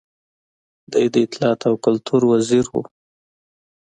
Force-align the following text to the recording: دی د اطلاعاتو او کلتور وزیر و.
دی 0.91 1.05
د 1.13 1.15
اطلاعاتو 1.25 1.65
او 1.69 1.75
کلتور 1.85 2.21
وزیر 2.31 2.65
و. 2.71 2.75